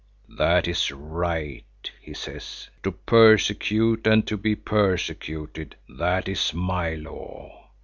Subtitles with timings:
[0.35, 1.63] "That is right,"
[2.01, 2.69] he says.
[2.81, 7.69] "To persecute and to be persecuted, that is my law.